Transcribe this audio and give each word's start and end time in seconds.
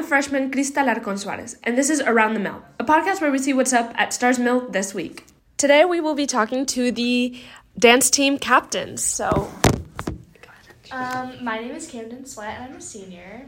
freshman 0.00 0.50
Crista 0.50 0.78
Alarcon 0.82 1.18
Suarez, 1.18 1.56
and 1.62 1.76
this 1.76 1.90
is 1.90 2.00
Around 2.00 2.32
the 2.34 2.40
Mill, 2.40 2.62
a 2.80 2.84
podcast 2.84 3.20
where 3.20 3.30
we 3.30 3.38
see 3.38 3.52
what's 3.52 3.72
up 3.74 3.92
at 3.96 4.14
Starr's 4.14 4.38
Mill 4.38 4.68
this 4.70 4.94
week. 4.94 5.26
Today 5.58 5.84
we 5.84 6.00
will 6.00 6.14
be 6.14 6.26
talking 6.26 6.64
to 6.66 6.90
the 6.90 7.38
dance 7.78 8.08
team 8.08 8.38
captains. 8.38 9.04
So, 9.04 9.50
Um, 10.90 11.42
my 11.44 11.58
name 11.58 11.74
is 11.74 11.86
Camden 11.90 12.24
Sweat, 12.26 12.56
and 12.60 12.72
I'm 12.72 12.78
a 12.78 12.80
senior. 12.80 13.46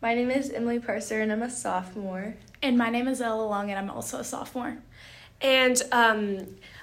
My 0.00 0.14
name 0.14 0.30
is 0.30 0.50
Emily 0.50 0.80
Purser 0.80 1.20
and 1.20 1.30
I'm 1.30 1.42
a 1.42 1.50
sophomore. 1.50 2.34
And 2.60 2.76
my 2.76 2.90
name 2.90 3.06
is 3.06 3.20
Ella 3.20 3.44
Long, 3.46 3.70
and 3.70 3.78
I'm 3.78 3.90
also 3.90 4.18
a 4.18 4.24
sophomore. 4.24 4.78
and 5.40 5.80
um, 5.92 6.38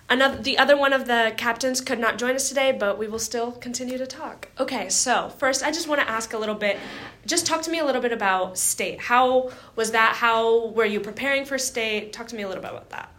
another 0.10 0.42
the 0.42 0.58
other 0.58 0.76
one 0.78 0.94
of 0.94 1.06
the 1.06 1.34
captains 1.38 1.82
could 1.82 2.00
not 2.00 2.18
join 2.18 2.36
us 2.36 2.50
today, 2.50 2.72
but 2.72 2.98
we 2.98 3.08
will 3.08 3.20
still 3.20 3.52
continue 3.52 3.98
to 3.98 4.08
talk. 4.08 4.50
Okay, 4.60 4.90
so 4.90 5.30
first 5.38 5.64
I 5.64 5.72
just 5.72 5.88
want 5.88 6.02
to 6.02 6.10
ask 6.10 6.34
a 6.34 6.38
little 6.38 6.56
bit. 6.56 6.78
Just 7.26 7.46
talk 7.46 7.62
to 7.64 7.72
me 7.72 7.80
a 7.80 7.86
little 7.86 8.02
bit 8.02 8.12
about 8.12 8.58
state. 8.58 9.00
How 9.00 9.52
was 9.76 9.92
that? 9.92 10.16
How 10.16 10.68
were 10.68 10.86
you 10.86 11.00
preparing 11.00 11.46
for 11.46 11.58
state? 11.58 12.14
Talk 12.14 12.28
to 12.28 12.36
me 12.36 12.44
a 12.44 12.48
little 12.48 12.64
bit 12.64 12.72
about 12.72 12.90
that. 12.90 13.14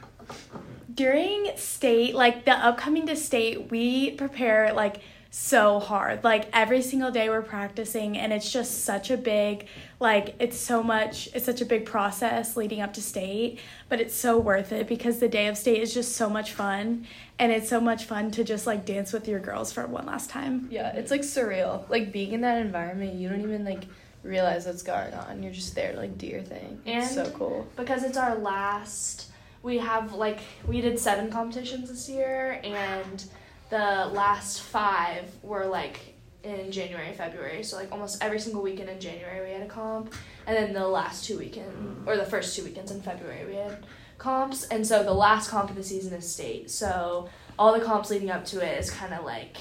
During 0.92 1.52
state, 1.56 2.14
like 2.14 2.44
the 2.44 2.52
upcoming 2.52 3.06
to 3.06 3.16
state, 3.16 3.70
we 3.70 4.12
prepare 4.12 4.72
like 4.72 5.00
so 5.30 5.78
hard. 5.78 6.24
Like 6.24 6.48
every 6.52 6.82
single 6.82 7.10
day 7.10 7.28
we're 7.28 7.42
practicing, 7.42 8.18
and 8.18 8.32
it's 8.32 8.50
just 8.52 8.84
such 8.84 9.10
a 9.10 9.16
big, 9.16 9.66
like, 10.00 10.34
it's 10.40 10.58
so 10.58 10.82
much, 10.82 11.28
it's 11.32 11.46
such 11.46 11.60
a 11.60 11.64
big 11.64 11.86
process 11.86 12.56
leading 12.56 12.80
up 12.80 12.92
to 12.94 13.02
state, 13.02 13.60
but 13.88 14.00
it's 14.00 14.14
so 14.14 14.38
worth 14.38 14.72
it 14.72 14.88
because 14.88 15.20
the 15.20 15.28
day 15.28 15.46
of 15.46 15.56
state 15.56 15.80
is 15.80 15.94
just 15.94 16.16
so 16.16 16.28
much 16.28 16.52
fun. 16.52 17.06
And 17.38 17.52
it's 17.52 17.68
so 17.70 17.80
much 17.80 18.04
fun 18.04 18.30
to 18.32 18.44
just 18.44 18.66
like 18.66 18.84
dance 18.84 19.12
with 19.12 19.26
your 19.26 19.40
girls 19.40 19.72
for 19.72 19.86
one 19.86 20.04
last 20.04 20.28
time. 20.28 20.68
Yeah, 20.70 20.94
it's 20.94 21.10
like 21.10 21.22
surreal. 21.22 21.88
Like 21.88 22.12
being 22.12 22.32
in 22.32 22.42
that 22.42 22.60
environment, 22.60 23.14
you 23.14 23.28
don't 23.30 23.40
even 23.40 23.64
like 23.64 23.84
realize 24.22 24.66
what's 24.66 24.82
going 24.82 25.14
on. 25.14 25.42
You're 25.42 25.52
just 25.52 25.74
there 25.74 25.92
to 25.92 25.98
like 25.98 26.18
do 26.18 26.26
your 26.26 26.42
thing. 26.42 26.82
it's 26.84 27.14
so 27.14 27.30
cool. 27.30 27.66
Because 27.76 28.02
it's 28.02 28.18
our 28.18 28.36
last, 28.36 29.30
we 29.62 29.78
have 29.78 30.12
like, 30.12 30.40
we 30.66 30.80
did 30.82 30.98
seven 30.98 31.30
competitions 31.30 31.88
this 31.88 32.10
year, 32.10 32.60
and 32.62 33.24
the 33.70 34.10
last 34.12 34.62
five 34.62 35.24
were 35.42 35.66
like 35.66 36.00
in 36.42 36.72
January, 36.72 37.12
February. 37.12 37.62
So, 37.62 37.76
like, 37.76 37.92
almost 37.92 38.22
every 38.24 38.40
single 38.40 38.62
weekend 38.62 38.88
in 38.88 38.98
January 39.00 39.46
we 39.46 39.52
had 39.52 39.62
a 39.62 39.66
comp, 39.68 40.14
and 40.46 40.56
then 40.56 40.72
the 40.72 40.86
last 40.88 41.24
two 41.24 41.38
weekend, 41.38 42.02
or 42.06 42.16
the 42.16 42.24
first 42.24 42.56
two 42.56 42.64
weekends 42.64 42.90
in 42.90 43.00
February 43.02 43.44
we 43.46 43.54
had 43.56 43.84
comps, 44.18 44.64
and 44.68 44.86
so 44.86 45.02
the 45.02 45.12
last 45.12 45.50
comp 45.50 45.70
of 45.70 45.76
the 45.76 45.82
season 45.82 46.12
is 46.14 46.30
state. 46.30 46.70
So, 46.70 47.28
all 47.58 47.72
the 47.78 47.84
comps 47.84 48.08
leading 48.10 48.30
up 48.30 48.44
to 48.46 48.60
it 48.66 48.78
is 48.78 48.90
kind 48.90 49.12
of 49.14 49.24
like 49.24 49.58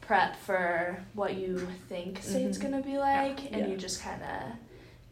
prep 0.00 0.36
for 0.36 1.02
what 1.14 1.34
you 1.34 1.66
think 1.88 2.22
state's 2.22 2.58
Mhm. 2.58 2.62
gonna 2.62 2.82
be 2.82 2.96
like, 2.98 3.52
and 3.52 3.62
Yeah. 3.62 3.66
you 3.66 3.76
just 3.76 4.00
kind 4.00 4.22
of 4.22 4.52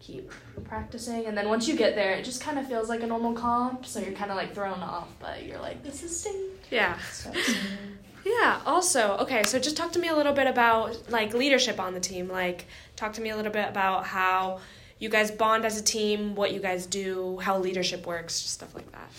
keep 0.00 0.30
practicing 0.64 1.26
and 1.26 1.36
then 1.36 1.48
once 1.48 1.66
you 1.66 1.74
get 1.76 1.96
there 1.96 2.12
it 2.12 2.24
just 2.24 2.40
kind 2.40 2.56
of 2.56 2.66
feels 2.68 2.88
like 2.88 3.02
a 3.02 3.06
normal 3.06 3.32
comp 3.32 3.84
so 3.84 3.98
you're 3.98 4.12
kind 4.12 4.30
of 4.30 4.36
like 4.36 4.54
thrown 4.54 4.78
off 4.80 5.08
but 5.18 5.42
you're 5.44 5.58
like 5.58 5.82
this 5.82 6.04
is 6.04 6.20
state 6.20 6.36
Yeah. 6.70 6.96
so 7.12 7.32
Yeah. 8.24 8.60
Also, 8.66 9.16
okay. 9.18 9.44
So 9.44 9.58
just 9.58 9.76
talk 9.76 9.92
to 9.92 9.98
me 9.98 10.08
a 10.08 10.14
little 10.16 10.32
bit 10.32 10.46
about 10.46 11.10
like 11.10 11.34
leadership 11.34 11.80
on 11.80 11.94
the 11.94 12.00
team. 12.00 12.28
Like, 12.28 12.66
talk 12.96 13.12
to 13.14 13.20
me 13.20 13.30
a 13.30 13.36
little 13.36 13.52
bit 13.52 13.68
about 13.68 14.06
how 14.06 14.60
you 14.98 15.08
guys 15.08 15.30
bond 15.30 15.64
as 15.64 15.78
a 15.80 15.82
team, 15.82 16.34
what 16.34 16.52
you 16.52 16.60
guys 16.60 16.84
do, 16.86 17.38
how 17.38 17.58
leadership 17.58 18.06
works, 18.06 18.34
stuff 18.34 18.74
like 18.74 18.90
that. 18.92 19.10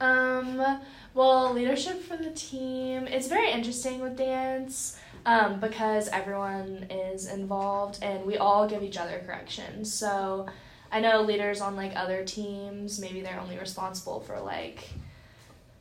um 0.00 0.80
well 1.14 1.52
leadership 1.52 2.02
for 2.02 2.16
the 2.16 2.30
team 2.32 3.06
it's 3.06 3.28
very 3.28 3.50
interesting 3.50 4.00
with 4.00 4.16
dance 4.16 4.98
um, 5.24 5.60
because 5.60 6.08
everyone 6.08 6.86
is 6.90 7.26
involved 7.32 8.00
and 8.02 8.26
we 8.26 8.36
all 8.36 8.66
give 8.68 8.82
each 8.82 8.98
other 8.98 9.22
corrections 9.24 9.92
so 9.94 10.46
i 10.90 11.00
know 11.00 11.22
leaders 11.22 11.60
on 11.60 11.76
like 11.76 11.92
other 11.94 12.24
teams 12.24 12.98
maybe 12.98 13.20
they're 13.20 13.38
only 13.40 13.56
responsible 13.56 14.18
for 14.20 14.40
like 14.40 14.88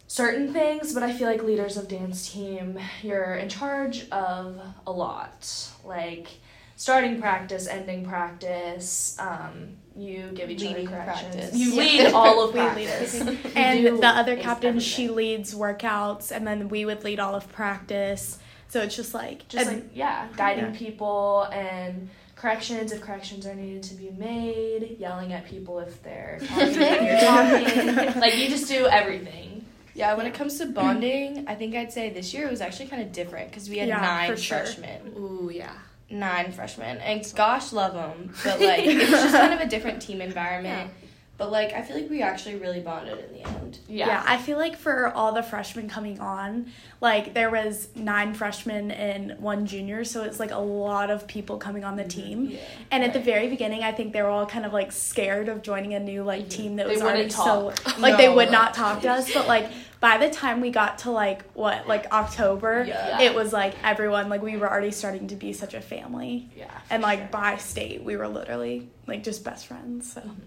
certain 0.07 0.53
things, 0.53 0.93
but 0.93 1.03
I 1.03 1.13
feel 1.13 1.27
like 1.27 1.43
leaders 1.43 1.77
of 1.77 1.87
dance 1.87 2.31
team, 2.31 2.79
you're 3.01 3.35
in 3.35 3.49
charge 3.49 4.09
of 4.11 4.59
a 4.85 4.91
lot. 4.91 5.69
Like 5.83 6.27
starting 6.75 7.19
practice, 7.21 7.67
ending 7.67 8.05
practice, 8.05 9.15
um, 9.19 9.77
you 9.95 10.31
give 10.33 10.49
each 10.49 10.61
Leading 10.61 10.87
other 10.87 10.97
corrections. 10.97 11.35
practice. 11.35 11.55
You 11.59 11.71
Yeah. 11.73 11.79
lead 12.03 12.13
all 12.13 12.43
of 12.43 12.53
We 12.53 12.59
practice. 12.59 13.21
and 13.55 13.85
the 14.01 14.07
other 14.07 14.33
is 14.33 14.43
captain 14.43 14.79
she 14.79 15.07
leads 15.07 15.53
workouts 15.53 16.31
and 16.31 16.45
then 16.47 16.67
we 16.69 16.83
would 16.85 17.03
lead 17.03 17.19
all 17.19 17.35
of 17.35 17.47
practice 17.51 18.39
so 18.69 18.81
it's 18.81 18.95
just 18.95 19.13
like 19.13 19.47
just 19.47 19.67
and- 19.67 19.83
like 19.83 19.91
yeah, 19.93 20.27
guiding 20.35 20.73
Yeah. 20.73 20.79
people 20.79 21.43
and 21.53 22.09
corrections 22.35 22.91
if 22.91 23.01
corrections 23.01 23.45
are 23.45 23.53
needed 23.53 23.83
to 23.83 23.93
be 23.93 24.09
made, 24.09 24.97
yelling 24.99 25.31
at 25.31 25.45
people 25.45 25.77
if 25.79 26.01
they're 26.01 26.39
talking 26.47 26.73
you're 26.73 27.19
talking. 27.19 28.19
Like 28.19 28.35
you 28.37 28.49
just 28.49 28.67
do 28.67 28.87
everything. 28.87 29.52
Yeah, 29.95 30.15
when 30.15 30.25
it 30.25 30.33
comes 30.33 30.57
to 30.59 30.65
bonding, 30.79 31.45
I 31.47 31.55
think 31.55 31.75
I'd 31.75 31.91
say 31.93 32.09
this 32.09 32.33
year 32.33 32.47
it 32.47 32.51
was 32.51 32.61
actually 32.61 32.87
kind 32.87 33.01
of 33.01 33.11
different 33.11 33.49
because 33.49 33.69
we 33.69 33.77
had 33.77 33.87
Yeah, 33.87 34.01
nine 34.01 34.31
for 34.31 34.37
sure. 34.37 34.59
freshmen. 34.59 35.13
Ooh, 35.17 35.51
yeah. 35.53 35.73
Nine 36.09 36.51
freshmen. 36.51 36.97
And 36.99 37.25
gosh, 37.35 37.73
love 37.73 37.93
them. 37.93 38.33
But 38.43 38.59
like, 38.61 38.79
it's 38.85 39.09
just 39.09 39.35
kind 39.35 39.53
of 39.53 39.59
a 39.61 39.67
different 39.67 40.01
team 40.01 40.21
environment. 40.21 40.91
But 41.35 41.51
like, 41.51 41.73
I 41.73 41.81
feel 41.81 41.97
like 41.97 42.11
we 42.11 42.21
actually 42.21 42.55
really 42.55 42.79
bonded 42.79 43.17
in 43.17 43.33
the 43.33 43.47
end. 43.47 43.79
yeah. 43.87 44.23
I 44.25 44.37
feel 44.37 44.57
like 44.57 44.77
for 44.77 45.07
all 45.07 45.33
the 45.33 45.41
freshmen 45.41 45.89
coming 45.89 46.19
on, 46.19 46.67
like 47.01 47.33
there 47.33 47.49
was 47.49 47.87
nine 47.95 48.35
freshmen 48.35 48.91
and 48.91 49.39
one 49.39 49.65
junior, 49.65 50.03
so 50.03 50.23
it's 50.23 50.39
like 50.39 50.51
a 50.51 50.59
lot 50.59 51.09
of 51.09 51.25
people 51.25 51.57
coming 51.57 51.83
on 51.83 51.95
the 51.95 52.03
mm-hmm. 52.03 52.21
team. 52.21 52.45
Yeah. 52.51 52.59
And 52.91 53.03
at 53.03 53.13
the 53.13 53.19
very 53.19 53.49
beginning, 53.49 53.83
I 53.83 53.91
think 53.91 54.13
they 54.13 54.21
were 54.21 54.29
all 54.29 54.45
kind 54.45 54.63
of 54.63 54.73
like 54.73 54.91
scared 54.91 55.49
of 55.49 55.63
joining 55.63 55.95
a 55.95 55.99
new 55.99 56.23
like 56.23 56.41
mm-hmm. 56.41 56.49
team 56.49 56.75
that 56.75 56.85
They 56.85 56.93
was 56.93 57.01
already 57.01 57.23
wouldn't 57.23 57.33
so 57.33 57.71
talk. 57.71 57.97
like 57.99 58.17
they 58.17 58.27
No. 58.27 58.35
would 58.35 58.51
not 58.51 58.75
talk 58.75 59.01
to 59.01 59.09
us. 59.09 59.33
But 59.33 59.47
like 59.47 59.71
by 59.99 60.17
the 60.17 60.29
time 60.29 60.61
we 60.61 60.69
got 60.69 60.99
to 60.99 61.11
like 61.11 61.51
what 61.53 61.87
like 61.87 62.13
October, 62.13 62.85
Yeah. 62.87 63.21
it 63.21 63.33
was 63.33 63.51
like 63.51 63.73
everyone 63.83 64.29
like 64.29 64.43
we 64.43 64.55
were 64.55 64.69
already 64.69 64.91
starting 64.91 65.27
to 65.29 65.35
be 65.35 65.51
such 65.51 65.73
a 65.73 65.81
family. 65.81 66.51
Yeah. 66.55 66.69
And 66.91 67.01
like 67.01 67.19
sure. 67.19 67.27
by 67.29 67.57
state, 67.57 68.03
we 68.03 68.17
were 68.17 68.27
literally 68.27 68.87
like 69.07 69.23
just 69.23 69.43
best 69.43 69.65
friends. 69.65 70.13
So. 70.13 70.21
Mm-hmm. 70.21 70.39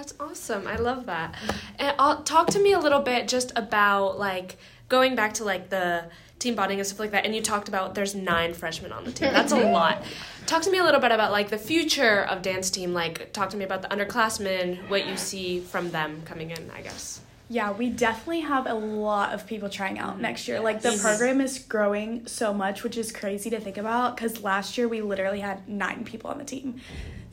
That's 0.00 0.14
awesome. 0.18 0.66
I 0.66 0.76
love 0.76 1.04
that. 1.06 1.34
And 1.78 1.94
I'll, 1.98 2.22
talk 2.22 2.46
to 2.52 2.58
me 2.58 2.72
a 2.72 2.78
little 2.78 3.02
bit 3.02 3.28
just 3.28 3.52
about 3.54 4.18
like 4.18 4.56
going 4.88 5.14
back 5.14 5.34
to 5.34 5.44
like 5.44 5.68
the 5.68 6.06
team 6.38 6.54
bonding 6.54 6.78
and 6.78 6.86
stuff 6.86 7.00
like 7.00 7.10
that. 7.10 7.26
And 7.26 7.36
you 7.36 7.42
talked 7.42 7.68
about 7.68 7.94
there's 7.94 8.14
nine 8.14 8.54
freshmen 8.54 8.92
on 8.92 9.04
the 9.04 9.12
team. 9.12 9.30
That's 9.30 9.52
a 9.52 9.58
lot. 9.70 10.02
Talk 10.46 10.62
to 10.62 10.70
me 10.70 10.78
a 10.78 10.84
little 10.84 11.02
bit 11.02 11.12
about 11.12 11.32
like 11.32 11.50
the 11.50 11.58
future 11.58 12.22
of 12.22 12.40
dance 12.40 12.70
team. 12.70 12.94
Like 12.94 13.34
talk 13.34 13.50
to 13.50 13.58
me 13.58 13.64
about 13.66 13.82
the 13.82 13.88
underclassmen, 13.88 14.88
what 14.88 15.06
you 15.06 15.18
see 15.18 15.60
from 15.60 15.90
them 15.90 16.22
coming 16.24 16.50
in. 16.50 16.70
I 16.70 16.80
guess. 16.80 17.20
Yeah, 17.52 17.72
we 17.72 17.90
definitely 17.90 18.42
have 18.42 18.68
a 18.68 18.74
lot 18.74 19.34
of 19.34 19.44
people 19.44 19.68
trying 19.68 19.98
out 19.98 20.12
mm-hmm. 20.12 20.22
next 20.22 20.46
year. 20.46 20.60
Like 20.60 20.82
the 20.82 20.90
mm-hmm. 20.90 21.02
program 21.02 21.40
is 21.40 21.58
growing 21.58 22.24
so 22.28 22.54
much, 22.54 22.84
which 22.84 22.96
is 22.96 23.10
crazy 23.10 23.50
to 23.50 23.58
think 23.58 23.76
about. 23.76 24.14
Because 24.14 24.44
last 24.44 24.78
year 24.78 24.86
we 24.86 25.02
literally 25.02 25.40
had 25.40 25.68
nine 25.68 26.04
people 26.04 26.30
on 26.30 26.38
the 26.38 26.44
team. 26.44 26.80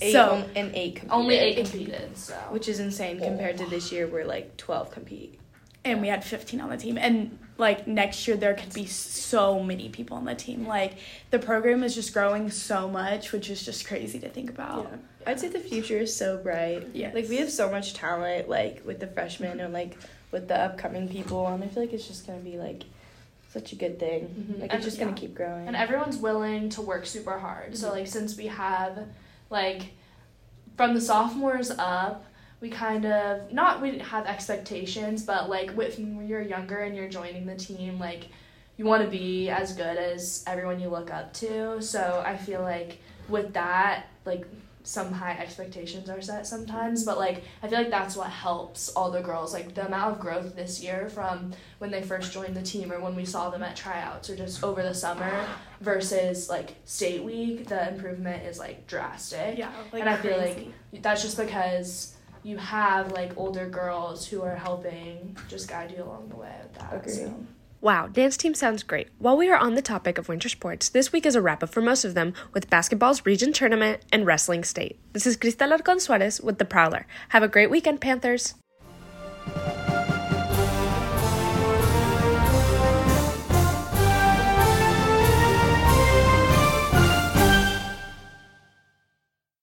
Eight 0.02 0.14
so 0.14 0.44
and 0.56 0.74
eight 0.76 0.96
competed. 0.96 1.12
only 1.12 1.36
eight 1.36 1.58
competed, 1.58 2.18
so 2.18 2.34
Which 2.50 2.68
is 2.68 2.80
insane 2.80 3.20
oh. 3.22 3.26
compared 3.26 3.60
to 3.60 3.66
this 3.68 3.92
year 3.92 4.08
where 4.08 4.26
like 4.26 4.58
12 4.58 4.90
compete. 4.90 5.40
And 5.86 6.02
we 6.02 6.08
had 6.08 6.24
15 6.24 6.60
on 6.62 6.70
the 6.70 6.78
team 6.78 6.98
and 6.98 7.38
like 7.58 7.88
next 7.88 8.28
year 8.28 8.36
there 8.38 8.54
could 8.54 8.74
be 8.74 8.86
so 8.86 9.62
many 9.64 9.90
people 9.90 10.18
on 10.18 10.26
the 10.26 10.36
team 10.36 10.68
like 10.68 10.98
the 11.32 11.40
program 11.40 11.84
is 11.84 11.96
just 11.96 12.14
growing 12.14 12.50
so 12.52 12.88
much 12.90 13.32
which 13.32 13.50
is 13.50 13.64
just 13.66 13.88
crazy 13.88 14.20
to 14.20 14.30
think 14.30 14.50
about 14.50 14.92
I'd 15.26 15.40
say 15.40 15.50
the 15.50 15.60
future 15.60 15.98
is 15.98 16.16
so 16.16 16.38
bright. 16.38 16.88
yeah 16.94 17.12
Like 17.14 17.28
we 17.28 17.38
have 17.38 17.52
so 17.52 17.70
much 17.70 17.94
talent, 17.94 18.48
like 18.48 18.82
with 18.86 19.00
the 19.02 19.08
freshmen 19.08 19.60
and 19.60 19.74
like 19.74 19.98
with 20.32 20.48
the 20.48 20.58
upcoming 20.58 21.10
people, 21.10 21.46
and 21.48 21.62
I 21.64 21.68
feel 21.68 21.84
like 21.84 21.92
it's 21.92 22.08
just 22.08 22.26
gonna 22.26 22.40
be 22.40 22.58
like 22.58 22.84
such 23.52 23.74
a 23.74 23.76
good 23.76 24.00
thing. 24.00 24.22
Mhm. 24.28 24.62
Like 24.62 24.72
And- 24.72 24.78
it's 24.78 24.86
just 24.86 24.98
yeah. 24.98 25.04
gonna 25.06 25.18
keep 25.18 25.36
growing. 25.36 25.68
and 25.68 25.76
everyone's 25.76 26.16
willing 26.18 26.70
to 26.70 26.82
work 26.82 27.06
super 27.06 27.40
hard. 27.40 27.76
So 27.78 27.92
like 27.92 28.08
since 28.08 28.38
we 28.38 28.46
have 28.48 29.00
like 29.50 29.92
from 30.78 30.94
the 30.94 31.02
sophomores 31.02 31.72
up, 31.72 32.24
we 32.60 32.70
kind 32.70 33.06
of 33.06 33.52
not 33.52 33.82
we 33.82 33.92
didn't 33.92 34.08
have 34.08 34.26
expectations, 34.26 35.24
but 35.24 35.50
like 35.50 35.76
with 35.76 36.00
when 36.00 36.28
you're 36.28 36.42
younger 36.42 36.80
and 36.80 36.96
you're 36.96 37.10
joining 37.10 37.46
the 37.46 37.56
team, 37.56 38.00
like 38.00 38.28
you 38.78 38.86
want 38.86 39.04
to 39.04 39.10
be 39.10 39.50
as 39.50 39.74
good 39.74 39.98
as 39.98 40.44
everyone 40.48 40.80
you 40.80 40.90
look 40.90 41.12
up 41.12 41.34
to. 41.34 41.82
So 41.82 42.24
I 42.26 42.38
feel 42.38 42.62
like 42.62 43.00
with 43.30 43.54
that, 43.54 44.08
like 44.26 44.46
some 44.84 45.12
high 45.12 45.34
expectations 45.34 46.10
are 46.10 46.22
set 46.22 46.48
sometimes, 46.48 47.04
but 47.04 47.18
like 47.18 47.44
I 47.62 47.68
feel 47.68 47.80
like 47.80 47.92
that's 47.92 48.16
what 48.16 48.30
helps 48.30 48.90
all 48.90 49.12
the 49.12 49.22
girls. 49.22 49.54
Like 49.54 49.76
the 49.76 49.86
amount 49.86 50.14
of 50.14 50.20
growth 50.20 50.56
this 50.56 50.82
year 50.82 51.10
from 51.10 51.54
when 51.80 51.92
they 51.92 52.02
first 52.02 52.32
joined 52.32 52.56
the 52.56 52.64
team 52.64 52.92
or 52.92 53.00
when 53.00 53.16
we 53.16 53.26
saw 53.26 53.50
them 53.50 53.62
at 53.62 53.76
tryouts 53.76 54.30
or 54.30 54.36
just 54.36 54.64
over 54.64 54.82
the 54.82 54.94
summer 54.94 55.46
versus 55.82 56.50
like 56.50 56.76
state 56.86 57.22
week, 57.24 57.68
the 57.68 57.90
improvement 57.90 58.46
is 58.46 58.58
like 58.58 58.88
drastic. 58.88 59.58
yeah 59.58 59.72
like 59.92 60.02
and 60.02 60.10
I 60.10 60.16
feel 60.16 60.40
crazy. 60.40 60.74
like 60.94 61.02
that's 61.04 61.22
just 61.22 61.38
because 61.38 62.17
you 62.48 62.58
have 62.58 63.12
like 63.12 63.38
older 63.38 63.68
girls 63.68 64.26
who 64.26 64.42
are 64.42 64.56
helping 64.56 65.36
just 65.50 65.68
guide 65.68 65.92
you 65.92 66.02
along 66.02 66.30
the 66.30 66.36
way 66.38 66.56
with 66.64 66.74
that. 66.80 66.94
Agreed. 66.94 67.14
So 67.14 67.34
Wow, 67.80 68.08
dance 68.08 68.38
team 68.38 68.56
sounds 68.56 68.82
great. 68.82 69.10
While 69.20 69.38
we 69.38 69.50
are 69.50 69.58
on 69.58 69.76
the 69.76 69.82
topic 69.84 70.18
of 70.18 70.30
winter 70.30 70.50
sports, 70.50 70.90
this 70.90 71.12
week 71.12 71.26
is 71.26 71.36
a 71.36 71.42
wrap 71.42 71.62
up 71.62 71.70
for 71.70 71.82
most 71.82 72.06
of 72.06 72.16
them 72.16 72.34
with 72.54 72.70
basketball's 72.70 73.26
region 73.26 73.54
tournament 73.54 74.02
and 74.12 74.26
wrestling 74.26 74.64
state. 74.64 74.98
This 75.14 75.28
is 75.28 75.38
Crista 75.38 75.68
Alarcon 75.68 76.00
Suarez 76.00 76.42
with 76.42 76.58
the 76.58 76.66
Prowler. 76.66 77.06
Have 77.30 77.44
a 77.44 77.48
great 77.48 77.70
weekend, 77.70 78.02
Panthers. 78.02 78.56